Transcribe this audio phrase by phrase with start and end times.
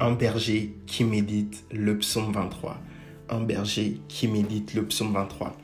[0.00, 2.78] un berger qui médite le psaume 23.
[3.28, 5.56] Un berger qui médite le psaume 23.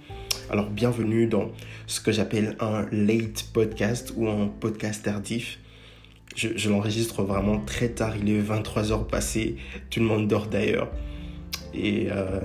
[0.51, 1.51] Alors, bienvenue dans
[1.87, 5.59] ce que j'appelle un late podcast ou un podcast tardif.
[6.37, 9.57] Je, l'enregistre vraiment très tard, il est 23 heures passées,
[9.89, 10.91] tout le monde dort d'ailleurs.
[11.73, 12.41] Et euh,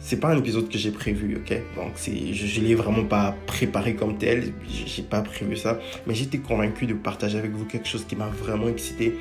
[0.00, 1.56] c'est pas un épisode que j'ai prévu, ok?
[1.76, 6.38] Donc je, ne l'ai vraiment pas préparé comme tel, j'ai pas prévu ça, mais j'étais
[6.38, 9.14] convaincu de partager avec vous quelque chose qui m'a vraiment excité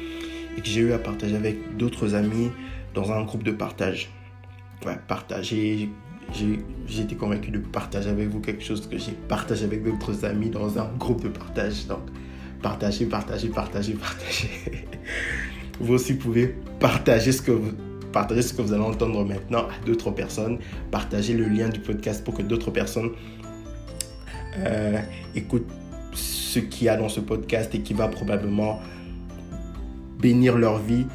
[0.57, 2.49] et que j'ai eu à partager avec d'autres amis
[2.93, 4.09] dans un groupe de partage.
[4.85, 5.89] Ouais, partager,
[6.33, 10.49] j'ai été convaincu de partager avec vous quelque chose que j'ai partagé avec d'autres amis
[10.49, 11.87] dans un groupe de partage.
[11.87, 12.01] Donc,
[12.61, 14.49] partagez, partagez, partagez, partagez.
[15.79, 17.71] vous aussi pouvez partager ce que vous,
[18.11, 20.59] partagez ce que vous allez entendre maintenant à d'autres personnes.
[20.91, 23.11] Partagez le lien du podcast pour que d'autres personnes
[24.57, 24.99] euh,
[25.35, 25.69] écoutent
[26.13, 28.79] ce qu'il y a dans ce podcast et qui va probablement
[30.19, 31.05] bénir leur vie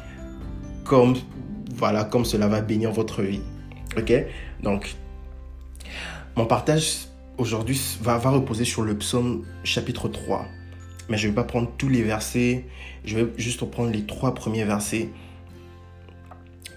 [0.83, 1.15] comme,
[1.75, 3.41] voilà, comme cela va bénir votre vie.
[3.97, 4.13] Ok?
[4.61, 4.95] Donc,
[6.35, 10.45] mon partage aujourd'hui va, va reposer sur le psaume chapitre 3.
[11.09, 12.65] Mais je ne vais pas prendre tous les versets,
[13.03, 15.09] je vais juste prendre les trois premiers versets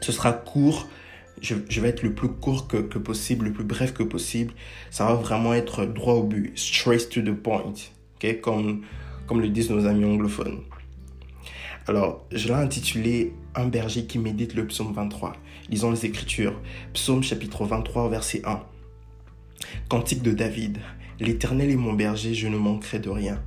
[0.00, 0.88] ce sera court.
[1.40, 4.54] Je, vais être le plus court que, possible, le plus bref que possible.
[4.90, 7.74] Ça va vraiment être droit au but, straight to the point,
[8.16, 8.40] ok?
[8.40, 8.82] Comme,
[9.26, 10.62] comme le disent nos amis anglophones.
[11.88, 15.32] Alors, je l'ai intitulé Un berger qui médite le psaume 23.
[15.70, 16.60] Lisons les Écritures.
[16.92, 18.62] Psaume chapitre 23, verset 1.
[19.88, 20.80] Cantique de David.
[21.18, 23.42] L'Éternel est mon berger, je ne manquerai de rien.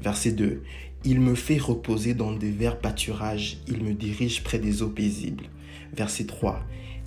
[0.00, 0.62] Verset 2.
[1.02, 5.46] Il me fait reposer dans des verts pâturages, il me dirige près des eaux paisibles.
[5.92, 6.62] Verset 3.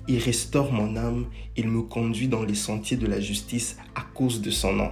[0.06, 4.42] Il restaure mon âme, il me conduit dans les sentiers de la justice à cause
[4.42, 4.90] de son nom.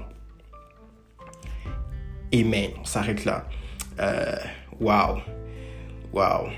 [2.33, 2.71] Amen.
[2.81, 3.47] On s'arrête là.
[4.01, 4.37] Euh,
[4.81, 5.21] waouh.
[6.13, 6.49] Waouh.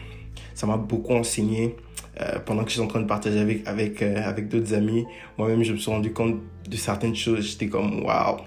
[0.54, 1.76] Ça m'a beaucoup enseigné.
[2.20, 5.06] Euh, pendant que je suis en train de partager avec, avec, euh, avec d'autres amis,
[5.36, 7.48] moi-même, je me suis rendu compte de certaines choses.
[7.48, 8.38] J'étais comme waouh.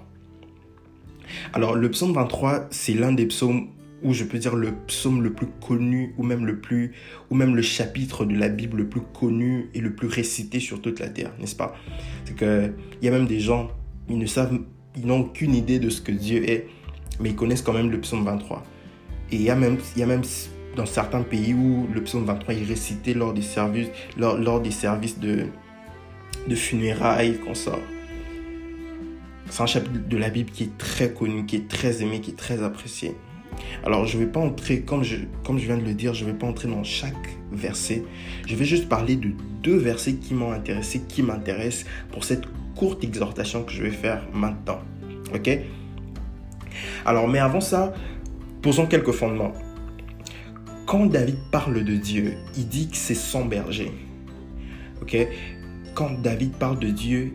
[1.53, 3.69] Alors, le psaume 23, c'est l'un des psaumes
[4.03, 6.93] ou je peux dire le psaume le plus connu, ou même le plus,
[7.29, 10.81] ou même le chapitre de la Bible le plus connu et le plus récité sur
[10.81, 11.75] toute la terre, n'est-ce pas?
[12.25, 13.69] C'est que il y a même des gens,
[14.09, 14.59] ils ne savent,
[14.97, 16.67] ils n'ont aucune idée de ce que Dieu est,
[17.19, 18.63] mais ils connaissent quand même le psaume 23.
[19.31, 20.23] Et il y il y a même
[20.75, 24.71] dans certains pays où le psaume 23 est récité lors des services, lors, lors des
[24.71, 25.45] services de,
[26.47, 27.79] de funérailles qu'on sort.
[29.49, 32.31] C'est un chapitre de la Bible qui est très connu, qui est très aimé, qui
[32.31, 33.15] est très apprécié.
[33.83, 36.23] Alors, je ne vais pas entrer, comme je, comme je viens de le dire, je
[36.23, 38.03] ne vais pas entrer dans chaque verset.
[38.47, 42.43] Je vais juste parler de deux versets qui m'ont intéressé, qui m'intéressent pour cette
[42.75, 44.79] courte exhortation que je vais faire maintenant.
[45.35, 45.49] Ok?
[47.05, 47.93] Alors, mais avant ça,
[48.61, 49.53] posons quelques fondements.
[50.85, 53.91] Quand David parle de Dieu, il dit que c'est son berger.
[55.01, 55.15] Ok?
[55.93, 57.33] Quand David parle de Dieu,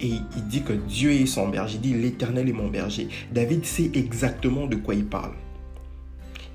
[0.00, 1.76] et il dit que Dieu est son berger.
[1.76, 3.08] Il dit l'Éternel est mon berger.
[3.32, 5.32] David sait exactement de quoi il parle.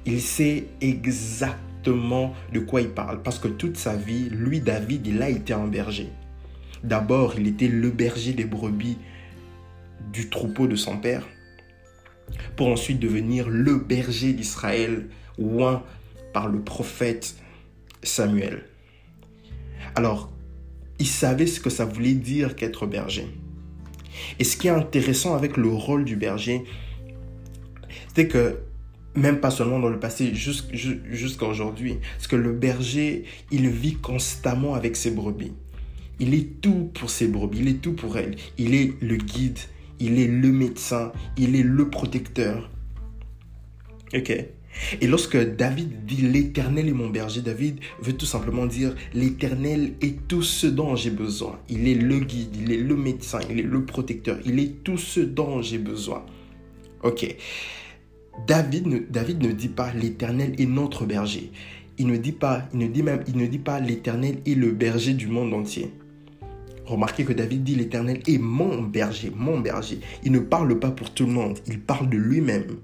[0.05, 5.21] Il sait exactement de quoi il parle parce que toute sa vie, lui, David, il
[5.21, 6.09] a été un berger.
[6.83, 8.97] D'abord, il était le berger des brebis
[10.11, 11.23] du troupeau de son père
[12.55, 15.07] pour ensuite devenir le berger d'Israël,
[15.39, 15.83] oint
[16.35, 17.37] par le prophète
[18.03, 18.65] Samuel.
[19.95, 20.33] Alors,
[20.99, 23.25] il savait ce que ça voulait dire qu'être berger.
[24.37, 26.65] Et ce qui est intéressant avec le rôle du berger,
[28.13, 28.57] c'est que
[29.15, 34.75] même pas seulement dans le passé, jusqu'à aujourd'hui, c'est que le berger, il vit constamment
[34.75, 35.53] avec ses brebis.
[36.19, 38.35] Il est tout pour ses brebis, il est tout pour elles.
[38.57, 39.59] Il est le guide,
[40.01, 42.69] il est le médecin, il est le protecteur.
[44.13, 44.33] Ok?
[45.01, 50.27] Et lorsque David dit l'Éternel est mon berger, David veut tout simplement dire l'Éternel est
[50.27, 51.59] tout ce dont j'ai besoin.
[51.69, 54.97] Il est le guide, il est le médecin, il est le protecteur, il est tout
[54.97, 56.25] ce dont j'ai besoin.
[57.03, 57.35] Ok.
[58.47, 61.51] David ne, David ne dit pas l'Éternel est notre berger.
[61.97, 64.71] Il ne dit pas, il ne dit même, il ne dit pas l'Éternel est le
[64.71, 65.91] berger du monde entier.
[66.85, 69.99] Remarquez que David dit l'Éternel est mon berger, mon berger.
[70.23, 72.77] Il ne parle pas pour tout le monde, il parle de lui-même.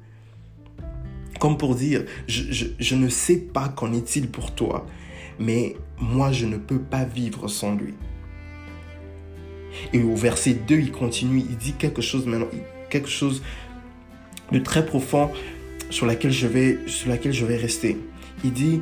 [1.41, 4.85] Comme pour dire, je, ne sais pas qu'en est-il pour toi,
[5.39, 7.95] mais moi je ne peux pas vivre sans lui.
[9.91, 12.45] Et au verset 2, il continue, il dit quelque chose maintenant,
[12.91, 13.41] quelque chose
[14.51, 15.31] de très profond
[15.89, 17.97] sur laquelle je vais, sur laquelle je vais rester.
[18.43, 18.79] Il dit,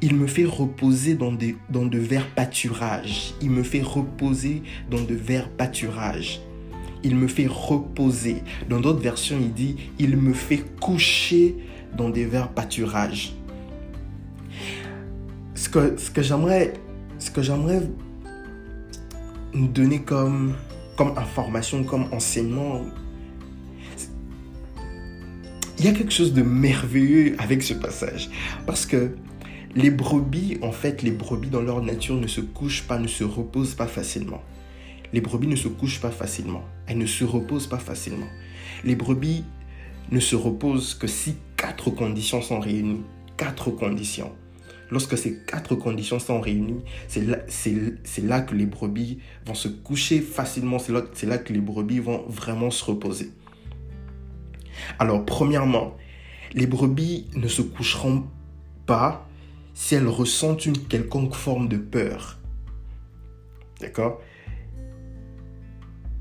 [0.00, 1.36] il me fait reposer dans,
[1.68, 3.34] dans de verts pâturages.
[3.42, 6.40] Il me fait reposer dans de verts pâturages.
[7.04, 8.36] Il me fait reposer.
[8.70, 11.54] Dans d'autres versions, il dit, il me fait coucher
[11.96, 13.34] dans des verts pâturages.
[15.54, 16.74] ce que, ce que j'aimerais
[17.18, 17.82] ce que j'aimerais
[19.52, 20.54] nous donner comme,
[20.96, 22.82] comme information, comme enseignement,
[25.78, 28.30] il y a quelque chose de merveilleux avec ce passage.
[28.66, 29.16] Parce que
[29.74, 33.24] les brebis, en fait, les brebis dans leur nature ne se couchent pas, ne se
[33.24, 34.42] reposent pas facilement.
[35.12, 36.64] Les brebis ne se couchent pas facilement.
[36.86, 38.26] Elles ne se reposent pas facilement.
[38.84, 39.44] Les brebis
[40.10, 43.02] ne se reposent que si quatre conditions sont réunies.
[43.36, 44.32] Quatre conditions.
[44.90, 47.36] Lorsque ces quatre conditions sont réunies, c'est là,
[48.22, 50.78] là, que les brebis vont se coucher facilement.
[50.78, 53.32] C'est là, là que les brebis vont vraiment se reposer.
[54.98, 55.94] Alors, premièrement,
[56.54, 58.24] les brebis ne se coucheront
[58.86, 59.28] pas
[59.74, 62.38] si elles ressentent une quelconque forme de peur.
[63.80, 64.22] D'accord?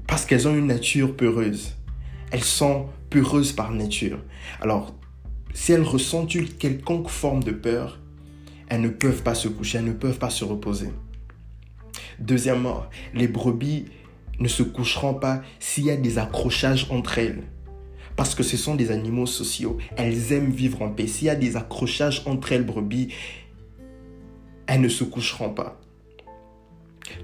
[0.08, 1.76] Parce qu'elles ont une nature peureuse.
[2.32, 4.20] Elles sont peureuses par nature.
[4.60, 4.94] Alors,
[5.54, 8.00] si elles ressentent une quelconque forme de peur,
[8.70, 10.90] elles ne peuvent pas se coucher, elles ne peuvent pas se reposer.
[12.20, 13.86] Deuxièmement, les brebis
[14.40, 17.44] ne se coucheront pas s'il y a des accrochages entre elles.
[18.16, 19.78] Parce que ce sont des animaux sociaux.
[19.96, 21.06] Elles aiment vivre en paix.
[21.06, 23.10] S'il y a des accrochages entre elles, brebis,
[24.66, 25.80] elles ne se coucheront pas.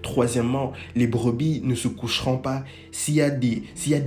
[0.04, 3.64] Troisièmement, les brebis ne se coucheront pas s'il y, a des,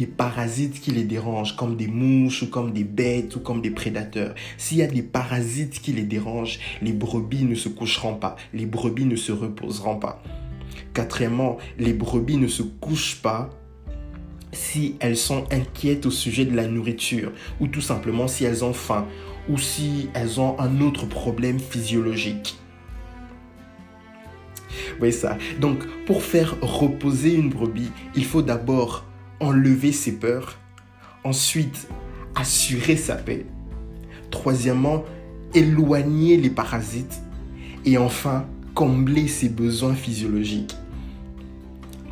[0.07, 4.35] parasites qui les dérangent, comme des mouches ou comme des bêtes ou comme des prédateurs.
[4.59, 8.67] S'il y a des parasites qui les dérangent, les brebis ne se coucheront pas, les
[8.67, 10.23] brebis ne se reposeront pas.
[10.93, 13.49] Quatrièmement, les brebis ne se couchent pas
[14.53, 18.75] si elles sont inquiètes au sujet de la nourriture ou tout simplement si elles ont
[18.75, 19.07] faim
[19.49, 22.59] ou si elles ont un autre problème physiologique.
[25.01, 25.39] Oui, ça.
[25.61, 29.05] Donc, pour faire reposer une brebis, il faut d'abord
[29.41, 30.59] enlever ses peurs,
[31.25, 31.89] ensuite
[32.35, 33.47] assurer sa paix,
[34.31, 35.05] troisièmement
[35.55, 37.21] éloigner les parasites
[37.85, 40.77] et enfin combler ses besoins physiologiques.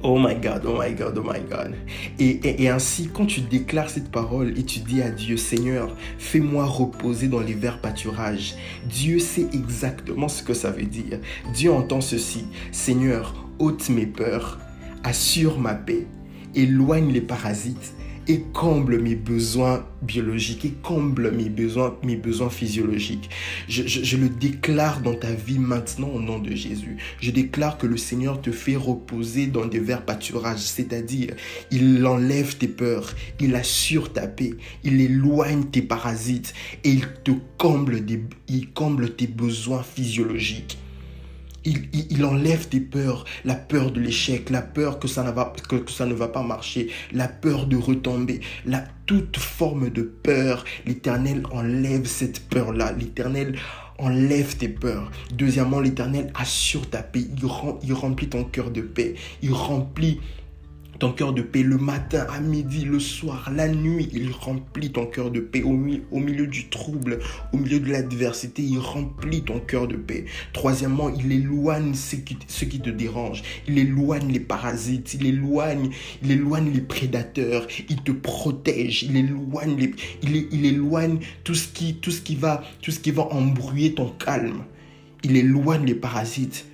[0.07, 1.75] Oh my God, oh my God, oh my God.
[2.19, 7.29] Et, ainsi, quand tu déclares cette parole et tu dis à Dieu, Seigneur, fais-moi reposer
[7.29, 8.55] dans les verts pâturages,
[8.87, 11.21] Dieu sait exactement ce que ça veut dire.
[11.55, 14.59] Dieu entend ceci, Seigneur, ôte mes peurs,
[15.05, 16.07] assure ma paix,
[16.55, 17.95] éloigne les parasites
[18.29, 23.31] et comble mes besoins biologiques et comble mes besoins, mes besoins physiologiques.
[23.69, 26.97] Je, le déclare dans ta vie maintenant au nom de Jésus.
[27.21, 31.35] Je déclare que le Seigneur te fait reposer dans des verts pâturages, c'est-à-dire
[31.71, 36.55] il enlève tes peurs, il assure ta paix, il éloigne tes parasites
[36.85, 40.79] et il te comble, des, il comble tes besoins physiologiques.
[41.65, 46.43] Il, enlève tes peurs, la peur de l'échec, la peur que ça, ne va, pas
[46.43, 50.65] marcher, la peur de retomber, la, toute forme de peur.
[50.87, 52.93] L'Éternel enlève cette peur-là.
[52.93, 53.57] L'Éternel
[53.99, 55.11] enlève tes peurs.
[55.33, 57.27] Deuxièmement, l'Éternel assure ta paix.
[57.83, 59.15] Il remplit ton cœur de paix.
[59.43, 60.21] Il remplit
[60.99, 64.09] ton cœur de paix le matin, à midi, le soir, la nuit.
[64.13, 67.19] Il remplit ton cœur de paix au, milieu du trouble,
[67.53, 68.63] au milieu de l'adversité.
[68.63, 70.25] Il remplit ton cœur de paix.
[70.53, 73.43] Troisièmement, il éloigne ce qui, te dérange.
[73.67, 75.15] Il éloigne les parasites.
[75.15, 75.91] Il éloigne,
[76.23, 77.67] il éloigne les prédateurs.
[77.89, 79.03] Il te protège.
[79.03, 83.11] Il éloigne, les, il, éloigne tout ce, qui, tout, ce qui va, tout ce qui
[83.11, 84.65] va embrouiller ton calme.
[85.23, 86.67] Il éloigne les parasites.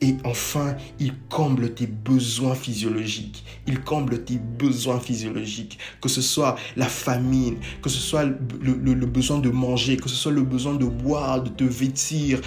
[0.00, 3.44] Et enfin, il comble tes besoins physiologiques.
[3.66, 5.78] Il comble tes besoins physiologiques.
[6.00, 10.32] Que ce soit la famine, que ce soit le, besoin de manger, que ce soit
[10.32, 12.40] le besoin de boire, de te vêtir,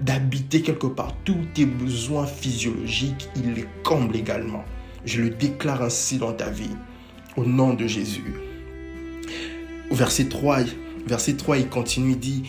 [0.00, 1.14] d'habiter de, quelque part.
[1.24, 4.64] Tous tes besoins physiologiques, il les comble également.
[5.04, 6.76] Je le déclare ainsi dans ta vie.
[7.36, 8.34] Au nom de Jésus.
[9.90, 10.60] Au verset 3,
[11.06, 12.42] verset 3, il continue, il dit,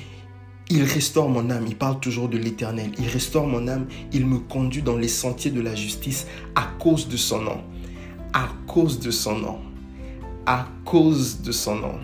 [0.69, 2.91] il restaure mon âme, il parle toujours de l'éternel.
[2.97, 7.07] Il restaure mon âme, il me conduit dans les sentiers de la justice à cause
[7.07, 7.61] de son nom.
[8.33, 9.59] À cause de son nom.
[10.45, 11.95] À cause de son nom.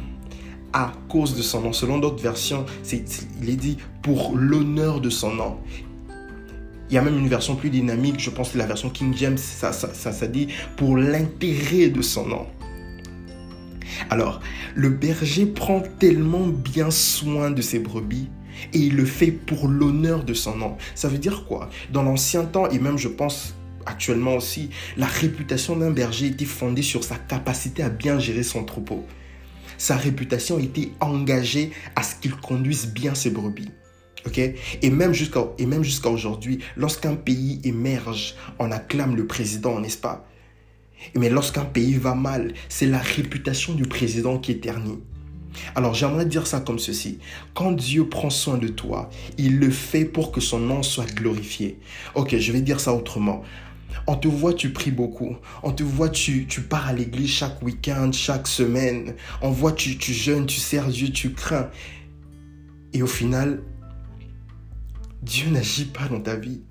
[0.73, 1.73] À cause de son nom.
[1.73, 5.57] Selon d'autres versions, il est dit pour l'honneur de son nom.
[6.89, 9.37] Il y a même une version plus dynamique, je pense que la version King James,
[9.37, 12.47] ça dit pour l'intérêt de son nom.
[14.09, 14.41] Alors,
[14.75, 18.27] le berger prend tellement bien soin de ses brebis
[18.73, 20.77] et il le fait pour l'honneur de son nom.
[20.95, 21.69] Ça veut dire quoi?
[21.91, 26.83] Dans l'ancien temps, et même je pense actuellement aussi, la réputation d'un berger était fondée
[26.83, 29.05] sur sa capacité à bien gérer son troupeau.
[29.77, 33.69] Sa réputation était engagée à ce qu'il conduise bien ses brebis.
[34.81, 35.47] Et même jusqu'à
[35.81, 40.27] jusqu'à aujourd'hui, lorsqu'un pays émerge, on acclame le président, n'est-ce pas?
[41.15, 44.99] Mais lorsqu'un pays va mal, c'est la réputation du président qui est ternie.
[45.75, 47.19] Alors j'aimerais dire ça comme ceci.
[47.53, 51.79] Quand Dieu prend soin de toi, il le fait pour que son nom soit glorifié.
[52.15, 53.43] Ok, je vais dire ça autrement.
[54.07, 55.35] On te voit, tu pries beaucoup.
[55.61, 59.15] On te voit, tu, pars à l'église chaque week-end, chaque semaine.
[59.41, 61.69] On voit, tu, tu jeûnes, tu sers Dieu, tu crains.
[62.93, 63.61] Et au final,
[65.21, 66.61] Dieu n'agit pas dans ta vie.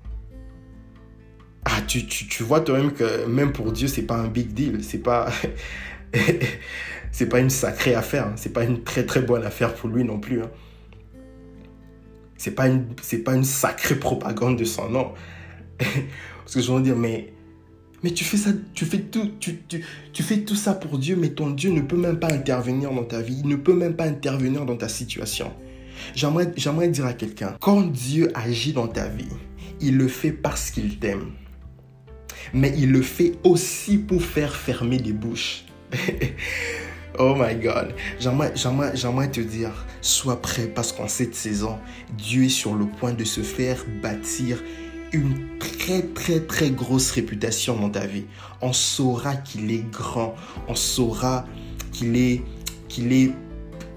[1.65, 4.83] Ah, tu, tu, tu vois toi-même que même pour Dieu, c'est pas un big deal.
[4.83, 5.31] C'est pas.
[7.11, 8.27] c'est pas une sacrée affaire.
[8.27, 8.33] Hein.
[8.35, 10.41] C'est pas une très très bonne affaire pour lui non plus.
[10.41, 10.51] Hein.
[12.37, 15.13] C'est pas une c'est pas une sacrée propagande de son nom.
[15.77, 17.33] Parce que je veux dire, mais
[18.01, 21.17] mais tu fais ça, tu fais tout, tu, tu, tu fais tout ça pour Dieu,
[21.17, 23.95] mais ton Dieu ne peut même pas intervenir dans ta vie, il ne peut même
[23.95, 25.51] pas intervenir dans ta situation.
[26.15, 29.27] J'aimerais, j'aimerais dire à quelqu'un, quand Dieu agit dans ta vie,
[29.81, 31.31] il le fait parce qu'il t'aime.
[32.53, 35.65] Mais il le fait aussi pour faire fermer des bouches.
[37.17, 37.95] oh my God.
[38.19, 41.77] J'aimerais, te dire, sois prêt parce qu'en cette saison,
[42.17, 44.61] Dieu est sur le point de se faire bâtir
[45.11, 48.25] une très très très grosse réputation dans ta vie.
[48.61, 50.35] On saura qu'il est grand,
[50.67, 51.45] on saura
[51.91, 52.43] qu'il est
[52.87, 53.31] qu'il est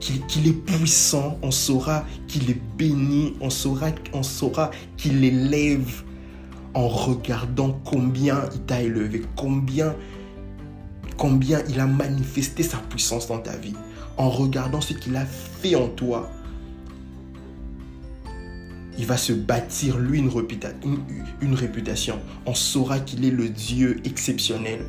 [0.00, 6.02] qu'il est puissant, on saura qu'il est béni, on saura on saura qu'il élève
[6.74, 9.94] en regardant combien il t'a élevé, combien
[11.16, 13.74] combien il a manifesté sa puissance dans ta vie,
[14.16, 16.30] en regardant ce qu'il a fait en toi.
[18.98, 20.28] Il va se bâtir, lui, une,
[21.54, 22.18] réputation.
[22.44, 24.80] On saura qu'il est le Dieu exceptionnel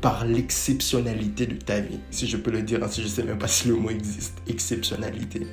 [0.00, 1.98] par l'exceptionnalité de ta vie.
[2.10, 4.38] Si je peux le dire ainsi, je ne sais même pas si le mot existe.
[4.46, 5.48] Exceptionnalité.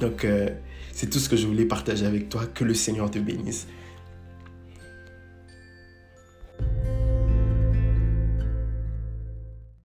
[0.00, 0.48] Donc, euh,
[0.92, 2.46] c'est tout ce que je voulais partager avec toi.
[2.46, 3.66] Que le Seigneur te bénisse.